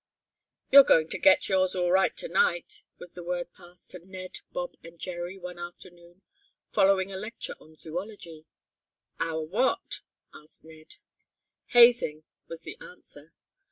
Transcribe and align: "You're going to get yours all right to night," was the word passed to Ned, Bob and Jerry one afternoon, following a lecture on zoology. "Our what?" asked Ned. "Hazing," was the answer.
"You're 0.71 0.83
going 0.83 1.09
to 1.09 1.19
get 1.19 1.47
yours 1.47 1.75
all 1.75 1.91
right 1.91 2.17
to 2.17 2.27
night," 2.27 2.81
was 2.97 3.13
the 3.13 3.23
word 3.23 3.53
passed 3.53 3.91
to 3.91 3.99
Ned, 4.03 4.39
Bob 4.51 4.75
and 4.83 4.97
Jerry 4.97 5.37
one 5.37 5.59
afternoon, 5.59 6.23
following 6.71 7.11
a 7.11 7.17
lecture 7.17 7.53
on 7.59 7.75
zoology. 7.75 8.47
"Our 9.19 9.43
what?" 9.43 9.99
asked 10.33 10.63
Ned. 10.63 10.95
"Hazing," 11.67 12.23
was 12.47 12.63
the 12.63 12.77
answer. 12.79 13.35